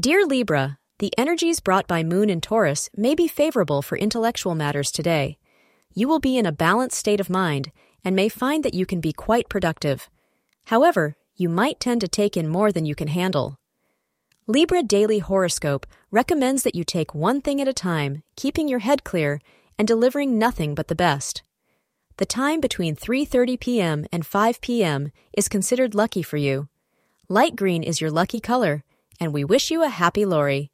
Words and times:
Dear 0.00 0.24
Libra, 0.24 0.78
the 1.00 1.12
energies 1.18 1.60
brought 1.60 1.86
by 1.86 2.02
Moon 2.02 2.30
in 2.30 2.40
Taurus 2.40 2.88
may 2.96 3.14
be 3.14 3.28
favorable 3.28 3.82
for 3.82 3.98
intellectual 3.98 4.54
matters 4.54 4.90
today. 4.90 5.36
You 5.92 6.08
will 6.08 6.18
be 6.18 6.38
in 6.38 6.46
a 6.46 6.50
balanced 6.50 6.96
state 6.96 7.20
of 7.20 7.28
mind 7.28 7.70
and 8.02 8.16
may 8.16 8.30
find 8.30 8.64
that 8.64 8.72
you 8.72 8.86
can 8.86 9.02
be 9.02 9.12
quite 9.12 9.50
productive. 9.50 10.08
However, 10.64 11.14
you 11.36 11.50
might 11.50 11.78
tend 11.78 12.00
to 12.00 12.08
take 12.08 12.38
in 12.38 12.48
more 12.48 12.72
than 12.72 12.86
you 12.86 12.94
can 12.94 13.08
handle. 13.08 13.58
Libra 14.46 14.82
Daily 14.82 15.18
Horoscope 15.18 15.86
recommends 16.10 16.62
that 16.62 16.74
you 16.74 16.84
take 16.84 17.14
one 17.14 17.42
thing 17.42 17.60
at 17.60 17.68
a 17.68 17.74
time, 17.74 18.22
keeping 18.34 18.68
your 18.68 18.78
head 18.78 19.04
clear 19.04 19.42
and 19.78 19.86
delivering 19.86 20.38
nothing 20.38 20.74
but 20.74 20.88
the 20.88 20.94
best. 20.94 21.42
The 22.16 22.24
time 22.24 22.62
between 22.62 22.96
3:30 22.96 23.60
p.m. 23.60 24.06
and 24.10 24.24
5 24.24 24.62
p.m. 24.62 25.12
is 25.34 25.50
considered 25.50 25.94
lucky 25.94 26.22
for 26.22 26.38
you. 26.38 26.68
Light 27.28 27.56
green 27.56 27.82
is 27.82 28.00
your 28.00 28.10
lucky 28.10 28.40
color, 28.40 28.84
and 29.20 29.32
we 29.32 29.44
wish 29.44 29.70
you 29.70 29.82
a 29.82 29.88
happy 29.88 30.24
Lori. 30.24 30.70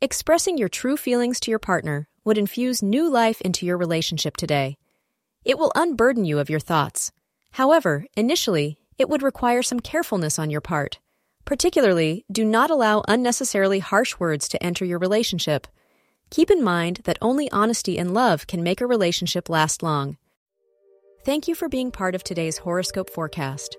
Expressing 0.00 0.58
your 0.58 0.68
true 0.68 0.96
feelings 0.96 1.40
to 1.40 1.50
your 1.50 1.58
partner 1.58 2.08
would 2.24 2.38
infuse 2.38 2.82
new 2.82 3.10
life 3.10 3.40
into 3.40 3.66
your 3.66 3.76
relationship 3.76 4.36
today. 4.36 4.76
It 5.44 5.58
will 5.58 5.72
unburden 5.74 6.24
you 6.24 6.38
of 6.38 6.50
your 6.50 6.60
thoughts. 6.60 7.10
However, 7.52 8.04
initially, 8.16 8.78
it 8.98 9.08
would 9.08 9.22
require 9.22 9.62
some 9.62 9.80
carefulness 9.80 10.38
on 10.38 10.50
your 10.50 10.60
part. 10.60 10.98
Particularly, 11.44 12.24
do 12.30 12.44
not 12.44 12.70
allow 12.70 13.02
unnecessarily 13.08 13.78
harsh 13.78 14.18
words 14.18 14.48
to 14.48 14.62
enter 14.62 14.84
your 14.84 14.98
relationship. 14.98 15.66
Keep 16.30 16.50
in 16.50 16.62
mind 16.62 17.00
that 17.04 17.18
only 17.22 17.50
honesty 17.50 17.98
and 17.98 18.12
love 18.12 18.46
can 18.46 18.62
make 18.62 18.80
a 18.80 18.86
relationship 18.86 19.48
last 19.48 19.82
long. 19.82 20.18
Thank 21.24 21.48
you 21.48 21.54
for 21.54 21.68
being 21.68 21.90
part 21.90 22.14
of 22.14 22.22
today's 22.22 22.58
horoscope 22.58 23.08
forecast. 23.08 23.78